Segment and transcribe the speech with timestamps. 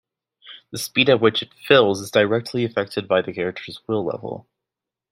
[0.71, 4.47] The speed at which it fills is directly affected by the character's will level.